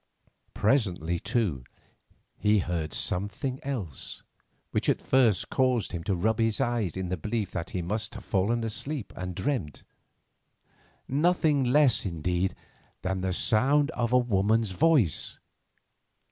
Presently, 0.55 1.19
too, 1.19 1.63
he 2.39 2.57
heard 2.57 2.91
something 2.91 3.59
else, 3.61 4.23
which 4.71 4.89
at 4.89 4.99
first 4.99 5.51
caused 5.51 5.91
him 5.91 6.03
to 6.05 6.15
rub 6.15 6.39
his 6.39 6.59
eyes 6.59 6.97
in 6.97 7.09
the 7.09 7.17
belief 7.17 7.51
that 7.51 7.69
he 7.69 7.83
must 7.83 8.15
have 8.15 8.25
fallen 8.25 8.63
asleep 8.63 9.13
and 9.15 9.35
dreamt; 9.35 9.83
nothing 11.07 11.63
less, 11.63 12.03
indeed, 12.03 12.55
than 13.03 13.21
the 13.21 13.31
sound 13.31 13.91
of 13.91 14.11
a 14.11 14.17
woman's 14.17 14.71
voice. 14.71 15.37